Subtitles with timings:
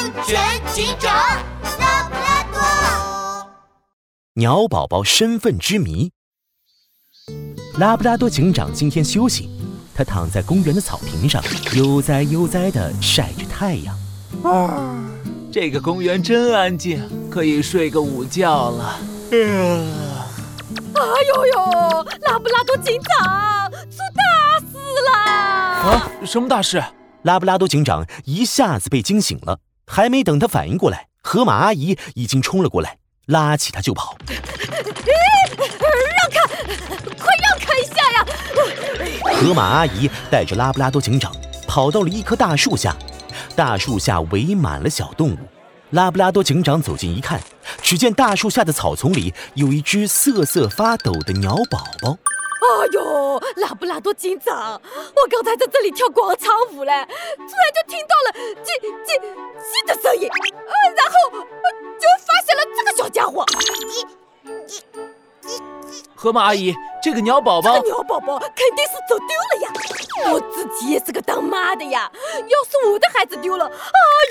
[0.00, 0.40] 安全
[0.72, 1.14] 警长
[1.78, 3.50] 拉布拉多。
[4.32, 6.10] 鸟宝宝身份之谜。
[7.76, 9.50] 拉布拉多警长今天休息，
[9.94, 11.44] 他躺在公园的草坪上，
[11.76, 13.94] 悠哉悠哉地晒着太阳。
[14.42, 15.04] 啊，
[15.52, 18.98] 这个公园真安静，可以睡个午觉了。
[19.30, 19.36] 哎
[21.28, 25.12] 呦呦，拉布拉多警长出大事了！
[25.90, 26.82] 啊，什么大事？
[27.22, 29.58] 拉布拉多警长一下子被惊醒了，
[29.90, 34.14] 还没等他反应过来，河马阿姨已经冲了过来，拉起他就跑。
[34.30, 34.38] 让
[36.30, 36.38] 开，
[37.18, 38.24] 快让开一下呀！
[39.34, 41.34] 河马阿姨带着拉布拉多警长
[41.66, 42.94] 跑到了一棵大树下，
[43.56, 45.38] 大树下围满了小动物。
[45.90, 47.40] 拉布拉多警长走近一看，
[47.82, 52.16] 只见大树下的草丛里有一只瑟瑟发抖的鸟宝宝。
[52.60, 56.92] 哎呦，拉布拉多警长，我刚才在这里跳广场舞嘞，
[57.36, 58.32] 突然就听到了
[58.80, 59.12] 这
[59.62, 61.12] 新的声音，呃，然后
[61.98, 63.44] 就发现了这个小家伙。
[66.14, 69.72] 河马阿姨，这个鸟宝宝，这个鸟宝宝肯定是走丢了呀！
[70.32, 73.70] 我自己也是个当妈的呀，要是我的孩子丢了，哎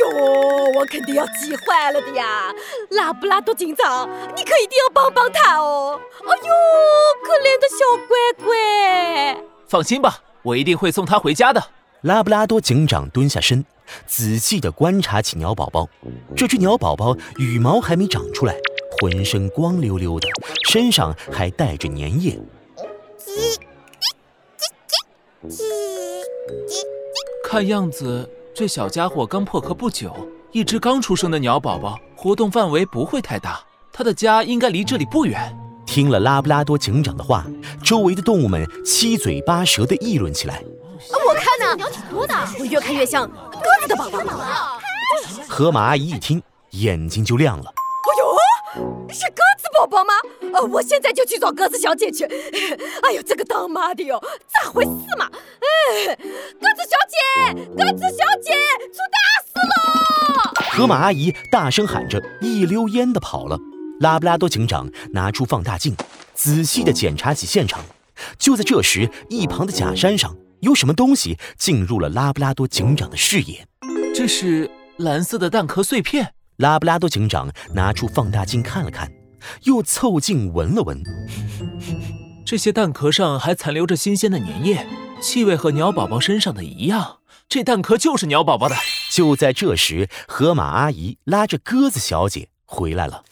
[0.00, 2.54] 呦，我肯定要急坏了的呀！
[2.90, 5.98] 拉布拉多警长，你可一定要帮帮他哦！
[6.26, 6.54] 哎呦，
[7.24, 9.42] 可怜的小乖乖！
[9.66, 11.62] 放心吧，我一定会送他回家的。
[12.02, 13.64] 拉布拉多警长蹲下身，
[14.06, 15.88] 仔细地观察起鸟宝宝。
[16.36, 18.54] 这只鸟宝宝羽毛还没长出来。
[19.00, 20.26] 浑身光溜溜的，
[20.68, 22.36] 身上还带着粘液。
[27.44, 30.12] 看样子，这小家伙刚破壳不久，
[30.50, 33.60] 一只刚出生的鸟宝宝，活动范围不会太大。
[33.92, 35.56] 它的家应该离这里不远。
[35.86, 37.46] 听了拉布拉多警长的话，
[37.84, 40.64] 周围的动物们七嘴八舌地议论起来。
[41.74, 44.78] 鸟挺多的，我越看越像鸽子的宝宝。
[45.48, 47.72] 河马阿姨一听，眼睛就亮了。
[49.10, 50.12] 是鸽子宝宝吗？
[50.52, 52.24] 呃，我现在就去找鸽子小姐去。
[53.02, 55.26] 哎呦，这个当妈的哟，咋回事嘛？
[55.32, 58.52] 哎，鸽子小姐，鸽子小姐，
[58.92, 60.70] 出大事了！
[60.70, 63.58] 河马阿姨大声喊着，一溜烟的跑了。
[64.00, 65.96] 拉布拉多警长拿出放大镜，
[66.34, 67.80] 仔细的检查起现场。
[68.38, 73.66] 就在这时，一旁的假山上有什么东西进入了拉布拉多警长的视野。
[74.14, 76.34] 这是蓝色的蛋壳碎片。
[76.56, 79.08] 拉布拉多警长拿出放大镜看了看，
[79.62, 81.00] 又凑近闻了闻，
[82.44, 84.84] 这些蛋壳上还残留着新鲜的粘液，
[85.22, 87.18] 气味和鸟宝宝身上的一样。
[87.48, 88.74] 这蛋壳就是鸟宝宝的。
[89.12, 93.22] 就在这时，河马阿姨拉着鸽子小姐回来了。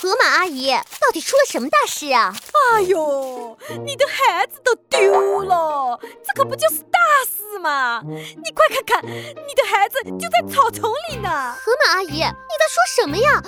[0.00, 0.70] 河马阿姨，
[1.00, 2.32] 到底出了什么大事啊？
[2.72, 8.00] 哎呦，你的孩子都丢了，这可不就是大事吗？
[8.06, 11.52] 你快看看，你的孩子就在草丛里呢。
[11.54, 13.42] 河马阿姨，你在说什么呀？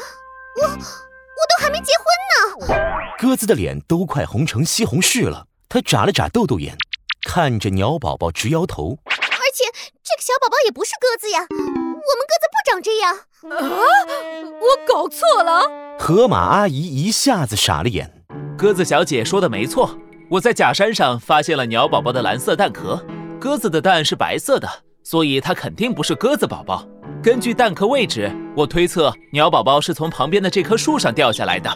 [0.56, 3.15] 我我都还没结婚呢。
[3.17, 6.77] 鸽子的脸都快红成西红柿了，它眨了眨豆豆眼，
[7.28, 8.99] 看着鸟宝宝直摇头。
[9.05, 9.65] 而且
[10.03, 11.47] 这个小宝宝也不是鸽子呀，
[12.10, 13.15] 我们鸽子不长这样。
[13.15, 13.54] 啊，
[14.60, 15.62] 我搞错了。
[15.98, 18.10] 河马阿姨一下子傻了眼，
[18.59, 19.97] 鸽子小姐说的没错，
[20.28, 23.00] 我在假山上发现了鸟宝宝的蓝色蛋壳，
[23.38, 24.69] 鸽子的蛋是白色的，
[25.04, 26.84] 所以它肯定不是鸽子宝宝。
[27.22, 31.70] 根据蛋壳位置，我推测鸟宝宝是从旁边的这棵树上掉下来的。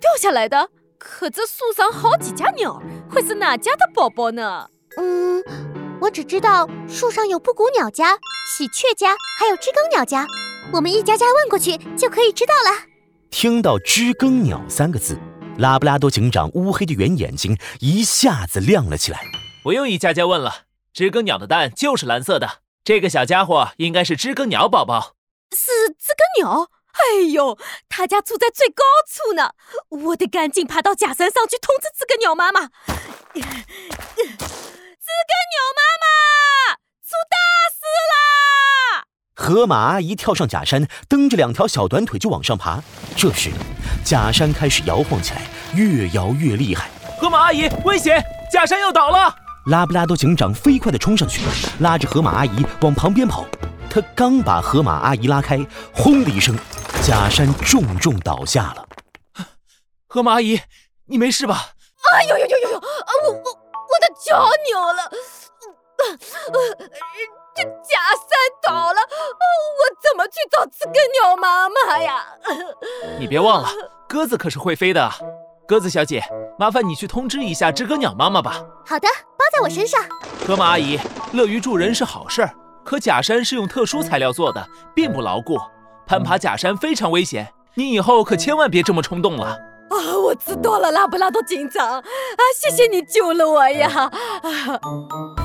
[0.00, 0.68] 掉下来的？
[0.98, 4.68] 可这树上好几家鸟，会是哪家的宝宝呢？
[4.96, 5.27] 嗯，
[6.00, 8.16] 我只知道树上有布谷鸟家、
[8.56, 10.24] 喜鹊家，还有知更鸟家，
[10.72, 12.86] 我们一家家问过去就可以知道了。
[13.30, 15.18] 听到“知更鸟”三个字，
[15.58, 19.24] 拉布拉多警长乌黑的圆眼睛一下子亮了起来。
[19.64, 22.60] 不用一家家问了，知更鸟的蛋就是蓝色的。
[22.84, 25.14] 这个小家伙应该是知更鸟宝宝。
[25.50, 26.68] 是知更鸟？
[26.92, 27.58] 哎呦，
[27.88, 29.52] 他家住在最高处呢，
[30.06, 32.70] 我得赶紧爬到假山上去通知知更鸟妈妈。
[35.08, 36.04] 知更鸟妈妈，
[37.02, 37.36] 出大
[37.72, 37.80] 事
[38.12, 38.12] 了！
[39.34, 42.82] 河马阿姨跳上假山，蹬着两条小短腿就往上爬。
[43.16, 43.50] 这时，
[44.04, 45.40] 假山开始摇晃起来，
[45.72, 46.90] 越摇越厉害。
[47.18, 48.22] 河马阿姨，危险！
[48.52, 49.34] 假山要倒了！
[49.68, 51.40] 拉布拉多警长飞快地冲上去，
[51.80, 53.46] 拉着河马阿姨往旁边跑。
[53.88, 56.54] 他刚把河马阿姨拉开，轰的一声，
[57.02, 58.86] 假山重重倒下了。
[60.06, 60.60] 河马阿姨，
[61.06, 61.70] 你没事吧？
[62.12, 62.76] 哎呦呦呦呦呦！
[62.76, 62.82] 啊，
[63.24, 65.02] 我我我的脚扭了。
[65.98, 66.04] 呃，
[67.54, 72.24] 这假山倒了，我怎么去找知更鸟妈妈呀？
[73.18, 73.68] 你别忘了，
[74.08, 75.10] 鸽子可是会飞的。
[75.66, 76.22] 鸽子小姐，
[76.58, 78.64] 麻烦你去通知一下知更鸟妈妈吧。
[78.86, 80.00] 好的，包在我身上。
[80.46, 80.98] 河马阿姨，
[81.32, 82.54] 乐于助人是好事儿，
[82.84, 85.58] 可假山是用特殊材料做的，并不牢固，
[86.06, 87.52] 攀爬假山非常危险。
[87.74, 89.58] 你以后可千万别这么冲动了。
[90.28, 92.02] 我知道了，拉布拉多警长，啊，
[92.54, 94.10] 谢谢你救了我呀！
[94.42, 95.37] 啊